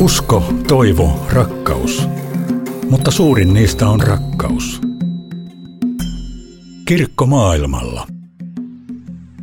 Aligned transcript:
Usko, 0.00 0.52
toivo, 0.68 1.26
rakkaus. 1.32 2.08
Mutta 2.90 3.10
suurin 3.10 3.54
niistä 3.54 3.88
on 3.88 4.00
rakkaus. 4.00 4.80
Kirkko 6.84 7.26
maailmalla. 7.26 8.06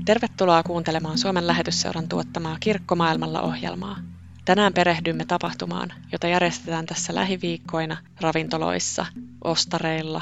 Tervetuloa 0.06 0.64
kuuntelemaan 0.64 1.18
Suomen 1.18 1.48
lähetysseuran 1.48 2.08
tuottamaa 2.08 2.58
Kirkko 2.60 2.96
maailmalla 2.96 3.42
ohjelmaa. 3.42 3.98
Tänään 4.46 4.74
perehdymme 4.74 5.26
tapahtumaan, 5.26 5.94
jota 6.12 6.28
järjestetään 6.28 6.86
tässä 6.86 7.16
lähiviikkoina 7.16 7.98
ravintoloissa, 8.22 9.06
ostareilla, 9.44 10.22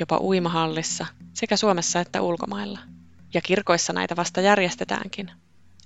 jopa 0.00 0.18
uimahallissa 0.20 1.06
sekä 1.34 1.56
Suomessa 1.56 2.00
että 2.00 2.22
ulkomailla. 2.22 2.78
Ja 3.34 3.40
kirkoissa 3.40 3.92
näitä 3.92 4.16
vasta 4.16 4.40
järjestetäänkin. 4.40 5.30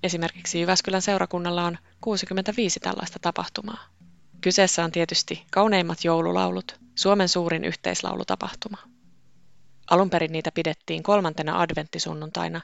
Esimerkiksi 0.05 0.61
Jyväskylän 0.61 1.03
seurakunnalla 1.03 1.65
on 1.65 1.79
65 2.01 2.81
tällaista 2.81 3.19
tapahtumaa. 3.19 3.87
Kyseessä 4.41 4.85
on 4.85 4.93
tietysti 4.93 5.45
kauneimmat 5.51 6.05
joululaulut, 6.05 6.81
Suomen 6.95 7.29
suurin 7.29 7.65
yhteislaulutapahtuma. 7.65 8.77
Alun 9.91 10.11
perin 10.11 10.33
niitä 10.33 10.53
pidettiin 10.53 11.03
kolmantena 11.03 11.61
adventtisunnuntaina, 11.61 12.61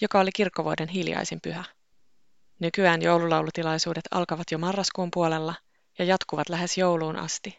joka 0.00 0.20
oli 0.20 0.30
kirkkovuoden 0.34 0.88
hiljaisin 0.88 1.40
pyhä. 1.40 1.64
Nykyään 2.58 3.02
joululaulutilaisuudet 3.02 4.04
alkavat 4.10 4.50
jo 4.50 4.58
marraskuun 4.58 5.10
puolella 5.14 5.54
ja 5.98 6.04
jatkuvat 6.04 6.48
lähes 6.48 6.78
jouluun 6.78 7.16
asti. 7.16 7.58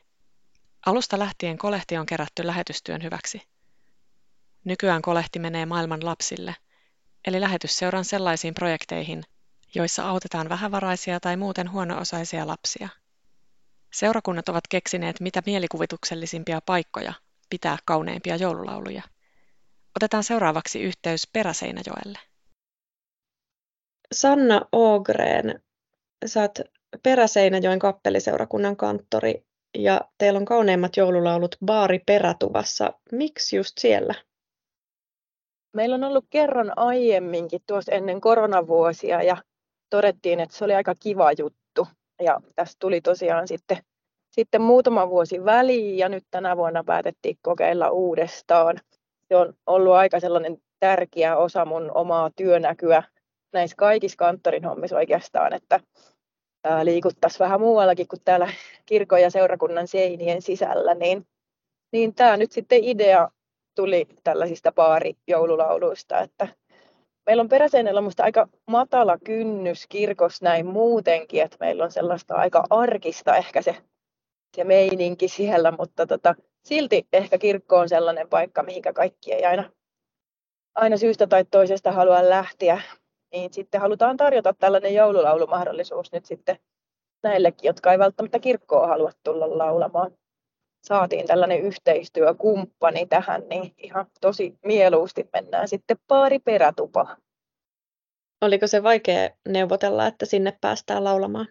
Alusta 0.85 1.19
lähtien 1.19 1.57
kolehti 1.57 1.97
on 1.97 2.05
kerätty 2.05 2.47
lähetystyön 2.47 3.03
hyväksi. 3.03 3.41
Nykyään 4.63 5.01
kolehti 5.01 5.39
menee 5.39 5.65
maailman 5.65 6.05
lapsille, 6.05 6.55
eli 7.27 7.41
lähetysseuran 7.41 8.05
sellaisiin 8.05 8.53
projekteihin, 8.53 9.23
joissa 9.75 10.09
autetaan 10.09 10.49
vähävaraisia 10.49 11.19
tai 11.19 11.37
muuten 11.37 11.71
huono-osaisia 11.71 12.47
lapsia. 12.47 12.89
Seurakunnat 13.93 14.49
ovat 14.49 14.67
keksineet 14.69 15.19
mitä 15.19 15.41
mielikuvituksellisimpia 15.45 16.61
paikkoja 16.65 17.13
pitää 17.49 17.77
kauneimpia 17.85 18.35
joululauluja. 18.35 19.01
Otetaan 19.95 20.23
seuraavaksi 20.23 20.81
yhteys 20.81 21.27
Peräseinäjoelle. 21.33 22.19
Sanna 24.11 24.61
Ogren, 24.71 25.63
sä 26.25 26.41
oot 26.41 26.59
Peräseinäjoen 27.03 27.79
kappeliseurakunnan 27.79 28.77
kanttori 28.77 29.45
ja 29.77 30.01
teillä 30.17 30.37
on 30.37 30.45
kauneimmat 30.45 30.97
joululaulut 30.97 31.55
Baari 31.65 31.99
Perätuvassa. 32.05 32.93
Miksi 33.11 33.55
just 33.55 33.77
siellä? 33.77 34.13
Meillä 35.75 35.95
on 35.95 36.03
ollut 36.03 36.25
kerran 36.29 36.73
aiemminkin 36.75 37.61
tuossa 37.67 37.91
ennen 37.91 38.21
koronavuosia 38.21 39.23
ja 39.23 39.37
todettiin, 39.89 40.39
että 40.39 40.57
se 40.57 40.65
oli 40.65 40.73
aika 40.73 40.95
kiva 40.99 41.31
juttu. 41.31 41.87
Ja 42.21 42.41
tästä 42.55 42.75
tuli 42.79 43.01
tosiaan 43.01 43.47
sitten, 43.47 43.77
sitten 44.31 44.61
muutama 44.61 45.09
vuosi 45.09 45.45
väliin 45.45 45.97
ja 45.97 46.09
nyt 46.09 46.23
tänä 46.31 46.57
vuonna 46.57 46.83
päätettiin 46.83 47.37
kokeilla 47.41 47.89
uudestaan. 47.89 48.79
Se 49.27 49.35
on 49.35 49.53
ollut 49.65 49.93
aika 49.93 50.19
sellainen 50.19 50.57
tärkeä 50.79 51.37
osa 51.37 51.65
mun 51.65 51.91
omaa 51.95 52.29
työnäkyä 52.35 53.03
näissä 53.53 53.75
kaikissa 53.77 54.17
kanttorin 54.17 54.65
hommissa 54.65 54.95
oikeastaan, 54.95 55.53
että 55.53 55.79
liikuttaisiin 56.83 57.39
vähän 57.39 57.61
muuallakin 57.61 58.07
kuin 58.07 58.21
täällä 58.25 58.49
kirkon 58.85 59.21
ja 59.21 59.29
seurakunnan 59.29 59.87
seinien 59.87 60.41
sisällä, 60.41 60.93
niin, 60.93 61.27
niin 61.91 62.15
tämä 62.15 62.37
nyt 62.37 62.51
sitten 62.51 62.83
idea 62.83 63.29
tuli 63.75 64.07
tällaisista 64.23 64.71
baarijoululauluista, 64.71 66.19
että 66.19 66.47
meillä 67.25 67.41
on 67.41 67.49
peräseinällä 67.49 68.01
musta 68.01 68.23
aika 68.23 68.47
matala 68.67 69.17
kynnys 69.17 69.87
kirkossa 69.87 70.45
näin 70.45 70.65
muutenkin, 70.65 71.41
että 71.41 71.57
meillä 71.59 71.83
on 71.83 71.91
sellaista 71.91 72.35
aika 72.35 72.63
arkista 72.69 73.37
ehkä 73.37 73.61
se, 73.61 73.75
se 74.55 74.63
meininki 74.63 75.27
siellä, 75.27 75.71
mutta 75.71 76.07
tota, 76.07 76.35
silti 76.63 77.07
ehkä 77.13 77.37
kirkko 77.37 77.77
on 77.77 77.89
sellainen 77.89 78.29
paikka, 78.29 78.63
mihinkä 78.63 78.93
kaikki 78.93 79.33
ei 79.33 79.45
aina, 79.45 79.71
aina 80.75 80.97
syystä 80.97 81.27
tai 81.27 81.45
toisesta 81.45 81.91
halua 81.91 82.29
lähteä, 82.29 82.81
niin 83.31 83.53
sitten 83.53 83.81
halutaan 83.81 84.17
tarjota 84.17 84.53
tällainen 84.53 84.93
joululaulumahdollisuus 84.93 86.11
nyt 86.11 86.25
sitten 86.25 86.57
näillekin, 87.23 87.67
jotka 87.67 87.91
ei 87.91 87.99
välttämättä 87.99 88.39
kirkkoa 88.39 88.87
halua 88.87 89.11
tulla 89.23 89.57
laulamaan 89.57 90.11
saatiin 90.85 91.27
tällainen 91.27 91.61
yhteistyökumppani 91.61 93.05
tähän, 93.05 93.43
niin 93.49 93.73
ihan 93.77 94.05
tosi 94.21 94.59
mieluusti 94.65 95.29
mennään 95.33 95.67
sitten 95.67 95.97
paari 96.07 96.39
perätupaan. 96.39 97.17
Oliko 98.41 98.67
se 98.67 98.83
vaikea 98.83 99.29
neuvotella, 99.47 100.07
että 100.07 100.25
sinne 100.25 100.57
päästään 100.61 101.03
laulamaan? 101.03 101.47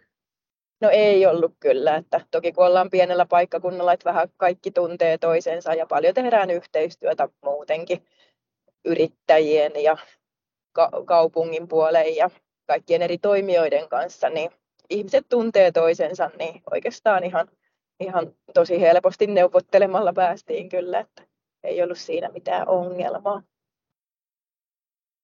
No 0.81 0.91
ei 0.91 1.27
ollut 1.27 1.53
kyllä, 1.61 1.97
että 1.97 2.21
toki 2.31 2.53
kun 2.53 2.67
ollaan 2.67 2.91
pienellä 2.91 3.27
paikkakunnalla, 3.27 3.93
että 3.93 4.11
vähän 4.11 4.28
kaikki 4.37 4.71
tuntee 4.71 5.19
toisensa 5.19 5.75
ja 5.75 5.87
paljon 5.87 6.15
tehdään 6.15 6.51
yhteistyötä 6.51 7.28
muutenkin 7.45 8.06
yrittäjien 8.84 9.72
ja 9.83 9.97
ka- 10.72 10.91
kaupungin 11.05 11.69
puoleen 11.69 12.16
ja 12.16 12.31
kaikkien 12.66 13.03
eri 13.03 13.19
toimijoiden 13.19 13.89
kanssa, 13.89 14.28
niin 14.28 14.51
ihmiset 14.91 15.27
tuntee 15.28 15.72
toisensa, 15.72 16.31
niin 16.39 16.62
oikeastaan 16.71 17.25
ihan 17.25 17.49
ihan 18.00 18.37
tosi 18.55 18.81
helposti 18.81 19.27
neuvottelemalla 19.27 20.12
päästiin 20.12 20.69
kyllä, 20.69 21.00
että 21.00 21.22
ei 21.62 21.82
ollut 21.82 21.99
siinä 21.99 22.28
mitään 22.28 22.69
ongelmaa. 22.69 23.43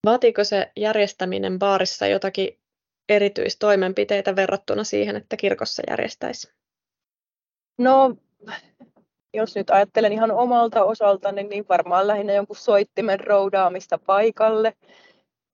Vaatiiko 0.07 0.45
se 0.45 0.73
järjestäminen 0.77 1.59
baarissa 1.59 2.07
jotakin 2.07 2.59
erityistoimenpiteitä 3.09 4.37
verrattuna 4.37 4.85
siihen, 4.85 5.17
että 5.17 5.37
kirkossa 5.37 5.83
järjestäisi? 5.91 6.53
No, 7.79 8.17
jos 9.35 9.57
nyt 9.57 9.71
ajattelen 9.71 10.13
ihan 10.13 10.31
omalta 10.31 10.85
osaltani, 10.85 11.43
niin 11.43 11.69
varmaan 11.69 12.07
lähinnä 12.07 12.33
jonkun 12.33 12.57
soittimen 12.57 13.21
roudaamista 13.21 13.99
paikalle. 13.99 14.73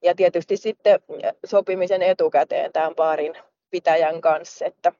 Ja 0.05 0.15
tietysti 0.15 0.57
sitten 0.57 1.01
sopimisen 1.47 2.03
etukäteen 2.03 2.73
tämän 2.73 2.95
baarin 2.95 3.35
pitäjän 3.71 4.21
kanssa, 4.21 4.65
että 4.65 4.93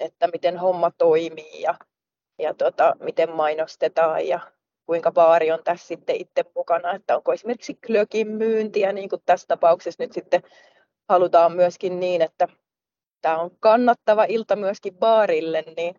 että 0.00 0.28
miten 0.32 0.58
homma 0.58 0.90
toimii 0.98 1.62
ja, 1.62 1.74
ja 2.38 2.54
tota, 2.54 2.96
miten 3.00 3.30
mainostetaan 3.30 4.28
ja 4.28 4.40
kuinka 4.86 5.12
baari 5.12 5.52
on 5.52 5.64
tässä 5.64 5.86
sitten 5.86 6.16
itse 6.16 6.44
mukana, 6.54 6.92
että 6.92 7.16
onko 7.16 7.32
esimerkiksi 7.32 7.78
klökin 7.86 8.28
myyntiä, 8.28 8.92
niin 8.92 9.08
kuin 9.08 9.22
tässä 9.26 9.46
tapauksessa 9.46 10.02
nyt 10.02 10.12
sitten 10.12 10.42
halutaan 11.08 11.52
myöskin 11.52 12.00
niin, 12.00 12.22
että 12.22 12.48
tämä 13.22 13.38
on 13.38 13.50
kannattava 13.60 14.24
ilta 14.24 14.56
myöskin 14.56 14.94
baarille, 14.94 15.64
niin, 15.76 15.94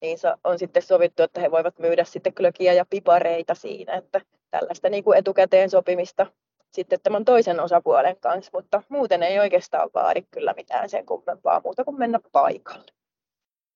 niin 0.00 0.18
on 0.44 0.58
sitten 0.58 0.82
sovittu, 0.82 1.22
että 1.22 1.40
he 1.40 1.50
voivat 1.50 1.78
myydä 1.78 2.04
sitten 2.04 2.34
klökiä 2.34 2.72
ja 2.72 2.86
pipareita 2.90 3.54
siinä, 3.54 3.94
että 3.94 4.20
tällaista 4.50 4.88
niin 4.88 5.04
kuin 5.04 5.18
etukäteen 5.18 5.70
sopimista 5.70 6.26
sitten 6.72 6.98
tämän 7.02 7.24
toisen 7.24 7.60
osapuolen 7.60 8.20
kanssa, 8.20 8.50
mutta 8.54 8.82
muuten 8.88 9.22
ei 9.22 9.38
oikeastaan 9.38 9.90
vaadi 9.94 10.22
kyllä 10.30 10.54
mitään 10.56 10.88
sen 10.88 11.06
kummempaa 11.06 11.60
muuta 11.64 11.84
kuin 11.84 11.98
mennä 11.98 12.20
paikalle. 12.32 12.95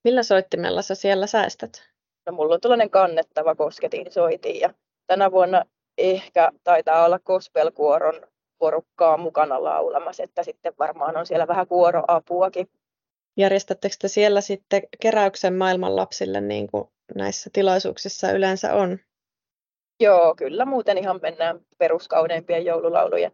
Millä 0.05 0.23
soittimella 0.23 0.83
sä 0.83 0.95
siellä 0.95 1.27
säästät? 1.27 1.91
No, 2.27 2.33
mulla 2.33 2.55
on 2.55 2.61
tällainen 2.61 2.91
kannettava 2.91 3.55
kosketin 3.55 4.13
soitin 4.13 4.61
ja 4.61 4.75
tänä 5.07 5.31
vuonna 5.31 5.65
ehkä 5.99 6.51
taitaa 6.65 7.05
olla 7.05 7.19
kospelkuoron 7.19 8.27
porukkaa 8.59 9.17
mukana 9.17 9.65
laulamassa, 9.65 10.23
että 10.23 10.43
sitten 10.43 10.73
varmaan 10.79 11.17
on 11.17 11.27
siellä 11.27 11.47
vähän 11.47 11.67
kuoroapuakin. 11.67 12.69
Järjestättekö 13.37 13.97
te 14.01 14.09
siellä 14.09 14.41
sitten 14.41 14.83
keräyksen 15.01 15.55
maailman 15.55 15.97
lapsille 15.97 16.41
niin 16.41 16.71
kuin 16.71 16.85
näissä 17.15 17.51
tilaisuuksissa 17.53 18.33
yleensä 18.33 18.75
on? 18.75 18.99
Joo, 20.01 20.35
kyllä 20.35 20.65
muuten 20.65 20.99
ihan 20.99 21.19
mennään 21.23 21.61
peruskauneimpien 21.79 22.65
joululaulujen 22.65 23.33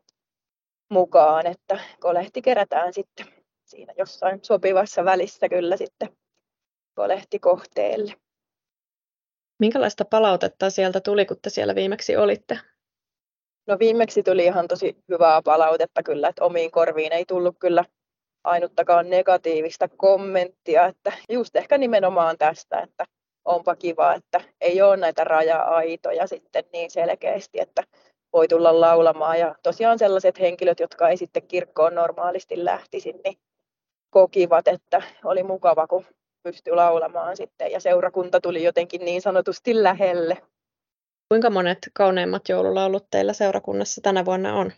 mukaan, 0.90 1.46
että 1.46 1.80
kolehti 2.00 2.42
kerätään 2.42 2.92
sitten 2.92 3.26
siinä 3.64 3.94
jossain 3.98 4.40
sopivassa 4.42 5.04
välissä 5.04 5.48
kyllä 5.48 5.76
sitten 5.76 6.16
kohteelle. 7.40 8.14
Minkälaista 9.58 10.04
palautetta 10.04 10.70
sieltä 10.70 11.00
tuli, 11.00 11.26
kun 11.26 11.36
te 11.42 11.50
siellä 11.50 11.74
viimeksi 11.74 12.16
olitte? 12.16 12.58
No 13.66 13.78
viimeksi 13.78 14.22
tuli 14.22 14.44
ihan 14.44 14.68
tosi 14.68 14.96
hyvää 15.08 15.42
palautetta 15.42 16.02
kyllä, 16.02 16.28
että 16.28 16.44
omiin 16.44 16.70
korviin 16.70 17.12
ei 17.12 17.24
tullut 17.24 17.56
kyllä 17.58 17.84
ainuttakaan 18.44 19.10
negatiivista 19.10 19.88
kommenttia, 19.88 20.86
että 20.86 21.12
just 21.28 21.56
ehkä 21.56 21.78
nimenomaan 21.78 22.38
tästä, 22.38 22.80
että 22.80 23.04
onpa 23.44 23.76
kiva, 23.76 24.14
että 24.14 24.40
ei 24.60 24.82
ole 24.82 24.96
näitä 24.96 25.24
raja-aitoja 25.24 26.26
sitten 26.26 26.64
niin 26.72 26.90
selkeästi, 26.90 27.60
että 27.60 27.82
voi 28.32 28.48
tulla 28.48 28.80
laulamaan. 28.80 29.38
Ja 29.38 29.54
tosiaan 29.62 29.98
sellaiset 29.98 30.40
henkilöt, 30.40 30.80
jotka 30.80 31.08
ei 31.08 31.16
sitten 31.16 31.48
kirkkoon 31.48 31.94
normaalisti 31.94 32.64
lähtisi, 32.64 33.12
niin 33.24 33.38
kokivat, 34.10 34.68
että 34.68 35.02
oli 35.24 35.42
mukava, 35.42 35.86
kun 35.86 36.04
pystyi 36.46 36.74
laulamaan 36.74 37.36
sitten 37.36 37.70
ja 37.70 37.80
seurakunta 37.80 38.40
tuli 38.40 38.64
jotenkin 38.64 39.04
niin 39.04 39.22
sanotusti 39.22 39.82
lähelle. 39.82 40.42
Kuinka 41.28 41.50
monet 41.50 41.78
kauneimmat 41.94 42.48
joululaulut 42.48 43.06
teillä 43.10 43.32
seurakunnassa 43.32 44.00
tänä 44.00 44.24
vuonna 44.24 44.54
on? 44.54 44.72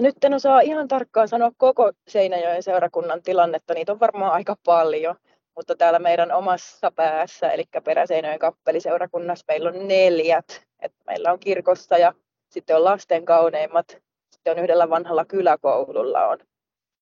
nyt 0.00 0.24
en 0.24 0.34
osaa 0.34 0.60
ihan 0.60 0.88
tarkkaan 0.88 1.28
sanoa 1.28 1.50
koko 1.56 1.92
Seinäjoen 2.08 2.62
seurakunnan 2.62 3.22
tilannetta, 3.22 3.74
niitä 3.74 3.92
on 3.92 4.00
varmaan 4.00 4.32
aika 4.32 4.56
paljon, 4.64 5.16
mutta 5.56 5.76
täällä 5.76 5.98
meidän 5.98 6.32
omassa 6.32 6.90
päässä, 6.90 7.50
eli 7.50 7.64
Peräseinäjoen 7.84 8.38
kappeliseurakunnassa, 8.38 9.44
meillä 9.48 9.68
on 9.68 9.88
neljät. 9.88 10.62
Et 10.80 10.92
meillä 11.06 11.32
on 11.32 11.38
kirkossa 11.38 11.98
ja 11.98 12.12
sitten 12.50 12.76
on 12.76 12.84
lasten 12.84 13.24
kauneimmat, 13.24 13.88
sitten 14.32 14.50
on 14.50 14.58
yhdellä 14.58 14.90
vanhalla 14.90 15.24
kyläkoululla 15.24 16.26
on, 16.26 16.38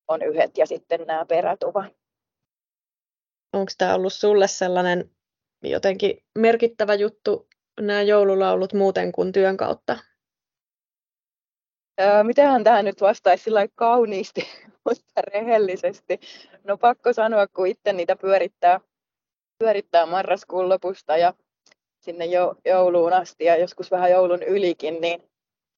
on 0.08 0.23
yhdet 0.23 0.58
ja 0.58 0.67
sitten 0.67 1.05
nämä 1.06 1.26
perätuva. 1.26 1.85
Onko 3.54 3.72
tämä 3.78 3.94
ollut 3.94 4.12
sulle 4.12 4.48
sellainen 4.48 5.10
jotenkin 5.62 6.24
merkittävä 6.38 6.94
juttu, 6.94 7.48
nämä 7.80 8.02
joululaulut 8.02 8.72
muuten 8.72 9.12
kuin 9.12 9.32
työn 9.32 9.56
kautta? 9.56 9.98
mitähän 12.22 12.64
tähän 12.64 12.84
nyt 12.84 13.00
vastaisi 13.00 13.44
sillä 13.44 13.68
kauniisti, 13.74 14.40
mutta 14.84 15.20
rehellisesti. 15.20 16.20
No 16.64 16.78
pakko 16.78 17.12
sanoa, 17.12 17.46
kun 17.46 17.66
itse 17.66 17.92
niitä 17.92 18.16
pyörittää, 18.16 18.80
pyörittää 19.58 20.06
marraskuun 20.06 20.68
lopusta 20.68 21.16
ja 21.16 21.34
sinne 22.00 22.24
jo, 22.24 22.54
jouluun 22.64 23.12
asti 23.12 23.44
ja 23.44 23.56
joskus 23.56 23.90
vähän 23.90 24.10
joulun 24.10 24.42
ylikin, 24.42 25.00
niin 25.00 25.30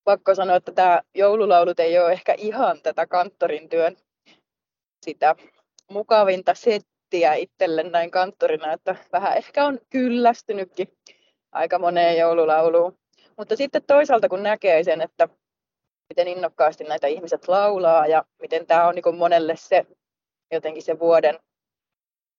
pakko 0.04 0.34
sanoa, 0.34 0.56
että 0.56 0.72
tämä 0.72 1.02
joululaulut 1.14 1.80
ei 1.80 1.98
ole 1.98 2.12
ehkä 2.12 2.34
ihan 2.38 2.82
tätä 2.82 3.06
kanttorin 3.06 3.68
työn 3.68 3.96
sitä 5.04 5.36
mukavinta 5.90 6.54
settiä 7.06 7.34
itselle 7.34 7.82
näin 7.82 8.10
kanttorina, 8.10 8.72
että 8.72 8.96
vähän 9.12 9.36
ehkä 9.36 9.64
on 9.64 9.78
kyllästynytkin 9.90 10.88
aika 11.52 11.78
moneen 11.78 12.18
joululauluun. 12.18 12.98
Mutta 13.38 13.56
sitten 13.56 13.82
toisaalta 13.86 14.28
kun 14.28 14.42
näkee 14.42 14.84
sen, 14.84 15.00
että 15.00 15.28
miten 16.08 16.28
innokkaasti 16.28 16.84
näitä 16.84 17.06
ihmiset 17.06 17.48
laulaa 17.48 18.06
ja 18.06 18.24
miten 18.42 18.66
tämä 18.66 18.88
on 18.88 18.94
niin 18.94 19.16
monelle 19.16 19.56
se 19.56 19.86
jotenkin 20.52 20.82
se 20.82 20.98
vuoden 20.98 21.38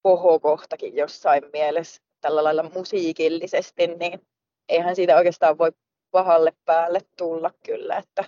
kohokohtakin 0.03 0.95
jossain 0.95 1.43
mielessä 1.53 2.01
tällä 2.21 2.43
lailla 2.43 2.63
musiikillisesti, 2.63 3.87
niin 3.87 4.27
eihän 4.69 4.95
siitä 4.95 5.15
oikeastaan 5.15 5.57
voi 5.57 5.71
pahalle 6.11 6.53
päälle 6.65 6.99
tulla 7.17 7.51
kyllä, 7.65 7.97
että, 7.97 8.23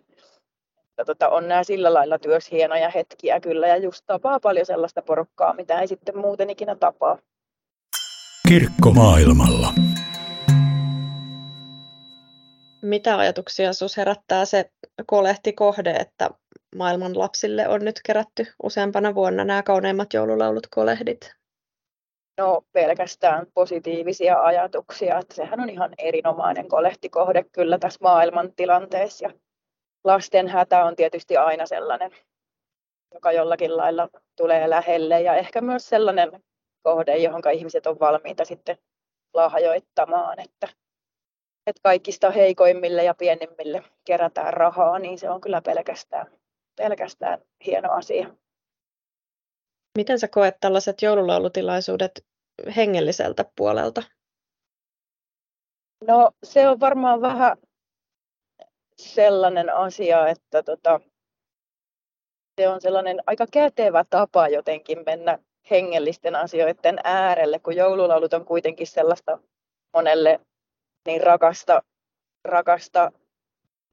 että 1.00 1.06
tota, 1.06 1.30
on 1.30 1.48
nämä 1.48 1.64
sillä 1.64 1.94
lailla 1.94 2.20
työs 2.20 2.52
hienoja 2.52 2.90
hetkiä 2.90 3.40
kyllä 3.40 3.68
ja 3.68 3.78
just 3.78 4.04
tapaa 4.06 4.40
paljon 4.40 4.66
sellaista 4.66 5.02
porukkaa, 5.02 5.54
mitä 5.54 5.80
ei 5.80 5.88
sitten 5.88 6.18
muuten 6.18 6.50
ikinä 6.50 6.76
tapaa. 6.76 7.18
Kirkko 8.50 8.92
maailmalla. 8.92 9.74
Mitä 12.82 13.18
ajatuksia 13.18 13.74
sinussa 13.74 14.02
herättää 14.02 14.46
se 14.46 14.72
kolehtikohde, 15.06 15.92
että 15.92 16.30
maailman 16.76 17.20
lapsille 17.20 17.68
on 17.68 17.86
nyt 17.86 18.00
kerätty 18.06 18.46
useampana 18.64 19.16
vuonna 19.16 19.46
nämä 19.46 19.64
kauneimmat 19.64 20.14
joululaulut 20.14 20.68
kolehdit? 20.68 21.34
No 22.38 22.62
pelkästään 22.72 23.48
positiivisia 23.54 24.42
ajatuksia, 24.42 25.20
että 25.20 25.36
sehän 25.36 25.60
on 25.60 25.70
ihan 25.70 25.94
erinomainen 25.98 26.68
kolehtikohde 26.68 27.44
kyllä 27.52 27.78
tässä 27.80 28.00
maailman 28.02 28.54
tilanteessa. 28.56 29.26
Ja 29.26 29.34
lasten 30.04 30.48
hätä 30.48 30.86
on 30.86 30.96
tietysti 30.96 31.38
aina 31.38 31.66
sellainen, 31.66 32.12
joka 33.14 33.32
jollakin 33.32 33.78
lailla 33.78 34.10
tulee 34.36 34.70
lähelle 34.70 35.22
ja 35.22 35.36
ehkä 35.36 35.62
myös 35.62 35.90
sellainen 35.90 36.44
kohde, 36.84 37.18
johon 37.18 37.42
ihmiset 37.54 37.88
on 37.88 38.00
valmiita 38.00 38.46
sitten 38.46 38.78
lahjoittamaan, 39.34 40.40
että 40.40 40.68
että 41.68 41.82
kaikista 41.84 42.32
heikoimmille 42.32 43.04
ja 43.04 43.14
pienimmille 43.14 43.84
kerätään 44.06 44.54
rahaa, 44.54 45.00
niin 45.00 45.20
se 45.20 45.30
on 45.30 45.42
kyllä 45.42 45.62
pelkästään, 45.62 46.40
pelkästään 46.76 47.40
hieno 47.66 47.92
asia. 47.92 48.36
Miten 49.98 50.20
sä 50.20 50.28
koet 50.28 50.56
tällaiset 50.60 51.02
joululaulutilaisuudet 51.02 52.26
hengelliseltä 52.76 53.46
puolelta? 53.56 54.04
No 56.08 56.32
se 56.44 56.68
on 56.68 56.80
varmaan 56.80 57.22
vähän 57.22 57.58
sellainen 59.00 59.74
asia, 59.76 60.28
että 60.28 60.64
tota, 60.64 61.00
se 62.62 62.68
on 62.70 62.82
sellainen 62.82 63.20
aika 63.28 63.46
kätevä 63.52 64.06
tapa 64.10 64.48
jotenkin 64.48 64.98
mennä 65.06 65.40
hengellisten 65.72 66.36
asioiden 66.36 67.00
äärelle, 67.04 67.60
kun 67.60 67.76
joululaulut 67.76 68.34
on 68.34 68.46
kuitenkin 68.46 68.88
sellaista 68.88 69.40
monelle 69.94 70.40
niin 71.08 71.24
rakasta, 71.24 71.84
rakasta 72.46 73.12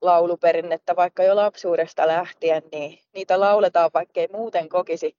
lauluperinnettä 0.03 0.97
vaikka 0.97 1.23
jo 1.23 1.37
lapsuudesta 1.37 2.07
lähtien, 2.07 2.63
niin 2.73 2.99
niitä 3.15 3.41
lauletaan, 3.41 3.91
vaikka 3.95 4.21
ei 4.21 4.29
muuten 4.33 4.69
kokisi 4.69 5.17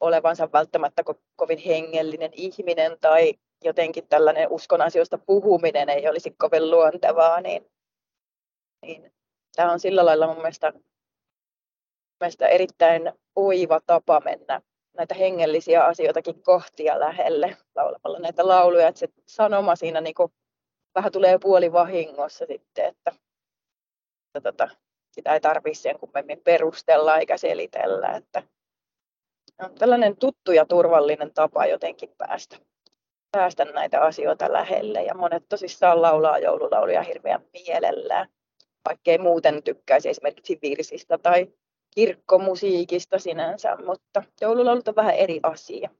olevansa 0.00 0.52
välttämättä 0.52 1.02
ko- 1.10 1.20
kovin 1.36 1.58
hengellinen 1.58 2.30
ihminen 2.32 2.96
tai 3.00 3.34
jotenkin 3.64 4.08
tällainen 4.08 4.48
uskon 4.50 4.80
asioista 4.80 5.18
puhuminen 5.18 5.88
ei 5.88 6.08
olisi 6.08 6.34
kovin 6.38 6.70
luontevaa, 6.70 7.40
niin, 7.40 7.71
niin 8.82 9.12
tämä 9.56 9.72
on 9.72 9.80
sillä 9.80 10.06
lailla 10.06 10.26
mun 10.26 10.36
mielestä, 10.36 10.72
mielestä 12.20 12.48
erittäin 12.48 13.12
oiva 13.36 13.80
tapa 13.86 14.20
mennä 14.20 14.60
näitä 14.96 15.14
hengellisiä 15.14 15.84
asioitakin 15.84 16.42
kohtia 16.42 17.00
lähelle 17.00 17.56
laulamalla 17.74 18.18
näitä 18.18 18.48
lauluja, 18.48 18.88
että 18.88 18.98
se 18.98 19.08
sanoma 19.26 19.76
siinä 19.76 20.00
niin 20.00 20.14
kuin 20.14 20.32
vähän 20.94 21.12
tulee 21.12 21.38
puoli 21.38 21.72
vahingossa 21.72 22.46
sitten, 22.46 22.84
että, 22.84 23.12
että 24.26 24.52
tota, 24.52 24.68
sitä 25.12 25.34
ei 25.34 25.40
tarvitse 25.40 25.82
sen 25.82 25.98
kummemmin 25.98 26.40
perustella 26.44 27.18
eikä 27.18 27.36
selitellä. 27.36 28.08
Että 28.08 28.42
on 29.62 29.74
tällainen 29.74 30.16
tuttu 30.16 30.52
ja 30.52 30.66
turvallinen 30.66 31.34
tapa 31.34 31.66
jotenkin 31.66 32.14
päästä, 32.18 32.56
päästä 33.30 33.64
näitä 33.64 34.00
asioita 34.00 34.52
lähelle. 34.52 35.02
Ja 35.02 35.14
monet 35.14 35.44
tosissaan 35.48 36.02
laulaa 36.02 36.38
joululauluja 36.38 37.02
hirveän 37.02 37.40
mielellään, 37.52 38.28
vaikkei 38.84 39.18
muuten 39.18 39.62
tykkäisi 39.62 40.08
esimerkiksi 40.08 40.58
virsistä 40.62 41.18
tai 41.18 41.46
kirkkomusiikista 41.94 43.18
sinänsä, 43.18 43.76
mutta 43.86 44.22
joululaulut 44.40 44.88
on 44.88 44.96
vähän 44.96 45.14
eri 45.14 45.40
asia. 45.42 45.90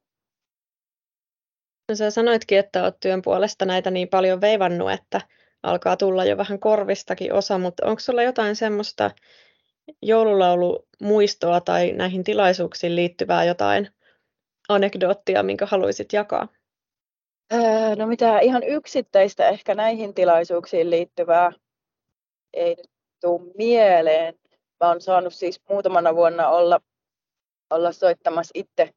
No 1.89 1.95
sä 1.95 2.11
sanoitkin, 2.11 2.59
että 2.59 2.83
olet 2.83 3.01
työn 3.01 3.23
puolesta 3.23 3.65
näitä 3.65 3.91
niin 3.91 4.09
paljon 4.09 4.41
veivannut, 4.41 4.93
että 4.93 5.21
alkaa 5.63 5.97
tulla 5.97 6.25
jo 6.25 6.37
vähän 6.37 6.59
korvistakin 6.59 7.33
osa, 7.33 7.59
mutta 7.59 7.87
onko 7.87 8.01
sulla 8.01 8.23
jotain 8.23 8.57
semmoista 8.57 9.11
joululaulumuistoa 10.03 11.61
tai 11.61 11.93
näihin 11.93 12.25
tilaisuuksiin 12.25 12.97
liittyvää 12.97 13.45
jotain 13.45 13.89
anekdoottia, 14.69 15.43
minkä 15.43 15.67
haluaisit 15.67 16.13
jakaa? 16.13 16.49
Öö, 17.53 17.97
no 17.97 18.07
mitä 18.07 18.39
ihan 18.39 18.63
yksittäistä 18.63 19.49
ehkä 19.49 19.75
näihin 19.75 20.15
tilaisuuksiin 20.15 20.91
liittyvää 20.91 21.53
ei 22.55 22.75
nyt 22.75 22.91
tule 23.21 23.53
mieleen. 23.55 24.35
Mä 24.81 24.89
oon 24.89 25.01
saanut 25.01 25.35
siis 25.35 25.61
muutamana 25.69 26.15
vuonna 26.15 26.49
olla, 26.49 26.81
olla 27.71 27.93
soittamassa 27.93 28.53
itse 28.55 28.91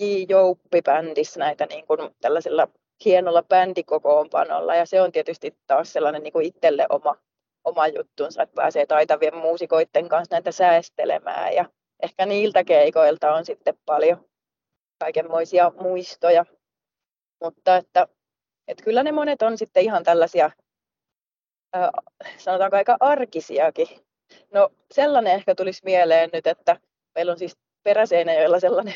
J. 0.00 0.04
Jouppi-bändissä 0.28 1.40
näitä 1.40 1.66
niin 1.66 1.86
kuin 1.86 1.98
tällaisella 2.20 2.68
hienolla 3.04 3.42
bändikokoonpanolla 3.42 4.74
ja 4.74 4.86
se 4.86 5.00
on 5.00 5.12
tietysti 5.12 5.54
taas 5.66 5.92
sellainen 5.92 6.22
niin 6.22 6.32
kuin 6.32 6.46
itselle 6.46 6.86
oma, 6.88 7.16
oma 7.64 7.88
juttunsa, 7.88 8.42
että 8.42 8.54
pääsee 8.54 8.86
taitavien 8.86 9.36
muusikoiden 9.36 10.08
kanssa 10.08 10.34
näitä 10.34 10.52
säästelemään 10.52 11.54
ja 11.54 11.64
ehkä 12.02 12.26
niiltä 12.26 12.64
keikoilta 12.64 13.34
on 13.34 13.44
sitten 13.44 13.78
paljon 13.86 14.28
kaikenmoisia 14.98 15.72
muistoja, 15.80 16.44
mutta 17.44 17.76
että, 17.76 18.08
että 18.68 18.84
kyllä 18.84 19.02
ne 19.02 19.12
monet 19.12 19.42
on 19.42 19.58
sitten 19.58 19.82
ihan 19.82 20.04
tällaisia 20.04 20.50
sanotaanko 22.38 22.76
aika 22.76 22.96
arkisiakin. 23.00 23.88
No 24.52 24.70
sellainen 24.90 25.32
ehkä 25.32 25.54
tulisi 25.54 25.82
mieleen 25.84 26.30
nyt, 26.32 26.46
että 26.46 26.76
meillä 27.14 27.32
on 27.32 27.38
siis 27.38 27.56
Peräseinäjoella 27.82 28.60
sellainen 28.60 28.94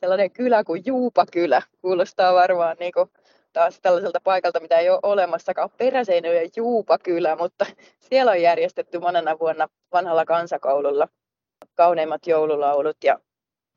sellainen 0.00 0.30
kylä 0.30 0.64
kuin 0.64 0.82
Juupakylä. 0.86 1.62
Kuulostaa 1.80 2.34
varmaan 2.34 2.76
niin 2.80 2.92
kuin 2.92 3.10
taas 3.52 3.80
tällaiselta 3.80 4.20
paikalta, 4.24 4.60
mitä 4.60 4.78
ei 4.78 4.90
ole 4.90 5.00
olemassakaan 5.02 5.70
Peräseinöjen 5.78 6.50
Juupakylä, 6.56 7.36
mutta 7.36 7.66
siellä 8.00 8.32
on 8.32 8.42
järjestetty 8.42 8.98
monena 8.98 9.38
vuonna 9.38 9.68
vanhalla 9.92 10.24
kansakoululla 10.24 11.08
kauneimmat 11.74 12.26
joululaulut 12.26 12.96
ja 13.04 13.18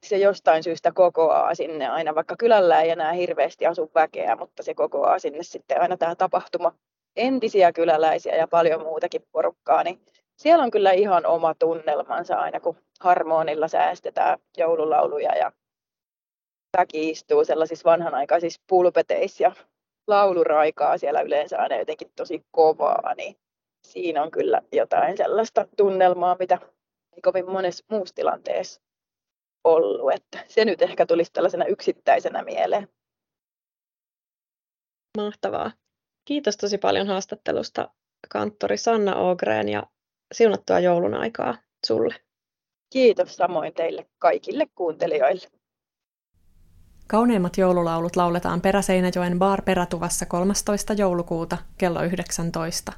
se 0.06 0.18
jostain 0.18 0.64
syystä 0.64 0.92
kokoaa 0.92 1.56
sinne 1.56 1.88
aina, 1.88 2.16
vaikka 2.16 2.36
kylällä 2.40 2.82
ei 2.82 2.90
enää 2.90 3.12
hirveästi 3.12 3.66
asu 3.66 3.92
väkeä, 3.96 4.36
mutta 4.36 4.64
se 4.64 4.74
kokoaa 4.74 5.20
sinne 5.20 5.44
sitten 5.44 5.82
aina 5.82 5.98
tämä 5.98 6.16
tapahtuma 6.16 6.74
entisiä 7.20 7.74
kyläläisiä 7.74 8.36
ja 8.36 8.48
paljon 8.48 8.82
muutakin 8.82 9.22
porukkaa, 9.32 9.84
niin 9.84 10.02
siellä 10.36 10.64
on 10.64 10.72
kyllä 10.72 10.92
ihan 10.92 11.26
oma 11.26 11.54
tunnelmansa 11.54 12.36
aina, 12.36 12.60
kun 12.60 12.78
harmonilla 13.00 13.68
säästetään 13.68 14.40
joululauluja 14.58 15.36
ja 15.38 15.52
väki 16.78 17.10
istuu 17.10 17.46
sellaisissa 17.46 17.90
vanhanaikaisissa 17.90 18.62
pulpeteissä 18.68 19.44
ja 19.44 19.52
lauluraikaa 20.08 20.98
siellä 20.98 21.22
yleensä 21.22 21.58
aina 21.60 21.76
jotenkin 21.76 22.12
tosi 22.16 22.46
kovaa, 22.52 23.14
niin 23.16 23.36
siinä 23.88 24.24
on 24.24 24.32
kyllä 24.32 24.62
jotain 24.72 25.18
sellaista 25.18 25.68
tunnelmaa, 25.78 26.36
mitä 26.40 26.60
kovin 27.24 27.52
monessa 27.52 27.86
muussa 27.92 28.16
tilanteessa 28.16 28.82
ollut. 29.64 30.14
Että 30.14 30.46
se 30.48 30.66
nyt 30.66 30.82
ehkä 30.82 31.06
tulisi 31.06 31.34
tällaisena 31.34 31.66
yksittäisenä 31.66 32.44
mieleen. 32.44 32.88
Mahtavaa. 35.18 35.72
Kiitos 36.30 36.58
tosi 36.58 36.78
paljon 36.78 37.08
haastattelusta 37.08 37.90
kanttori 38.30 38.78
Sanna 38.78 39.16
Ogren 39.16 39.70
ja 39.70 39.84
siunattua 40.32 40.80
joulun 40.80 41.14
aikaa 41.14 41.58
sulle. 41.88 42.16
Kiitos 42.90 43.36
samoin 43.36 43.74
teille 43.74 44.08
kaikille 44.20 44.68
kuuntelijoille. 44.76 45.48
Kauneimmat 47.08 47.58
joululaulut 47.58 48.16
lauletaan 48.16 48.62
Peräseinäjoen 48.62 49.40
Bar 49.40 49.62
Perätuvassa 49.62 50.26
13. 50.26 50.94
joulukuuta 50.94 51.58
kello 51.78 52.04
19. 52.04 52.94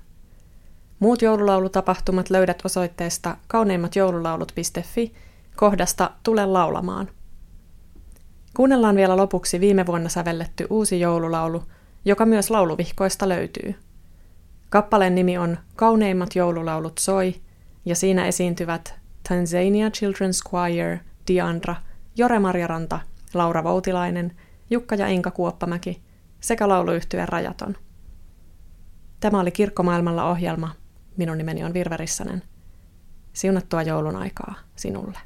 Muut 0.99 1.21
joululaulutapahtumat 1.21 2.29
löydät 2.29 2.61
osoitteesta 2.65 3.37
kauneimmatjoululaulut.fi 3.47 5.13
kohdasta 5.55 6.11
Tule 6.23 6.45
laulamaan. 6.45 7.09
Kuunnellaan 8.55 8.95
vielä 8.95 9.17
lopuksi 9.17 9.59
viime 9.59 9.85
vuonna 9.85 10.09
sävelletty 10.09 10.67
uusi 10.69 10.99
joululaulu, 10.99 11.63
joka 12.05 12.25
myös 12.25 12.49
lauluvihkoista 12.49 13.29
löytyy. 13.29 13.75
Kappaleen 14.69 15.15
nimi 15.15 15.37
on 15.37 15.57
Kauneimmat 15.75 16.35
joululaulut 16.35 16.97
soi, 16.97 17.35
ja 17.85 17.95
siinä 17.95 18.25
esiintyvät 18.25 18.99
Tanzania 19.29 19.89
Children's 19.89 20.49
Choir, 20.49 20.97
Diandra, 21.27 21.75
Jore 22.15 22.39
Marjaranta, 22.39 22.99
Laura 23.33 23.63
Voutilainen, 23.63 24.35
Jukka 24.69 24.95
ja 24.95 25.07
Inka 25.07 25.31
Kuoppamäki 25.31 26.01
sekä 26.39 26.69
lauluyhtyeen 26.69 27.29
Rajaton. 27.29 27.77
Tämä 29.19 29.39
oli 29.39 29.51
Kirkkomaailmalla 29.51 30.29
ohjelma. 30.29 30.75
Minun 31.17 31.37
nimeni 31.37 31.63
on 31.63 31.73
Virve 31.73 31.97
Rissanen. 31.97 32.43
Siunattua 33.33 33.81
joulun 33.81 34.15
aikaa 34.15 34.55
sinulle. 34.75 35.19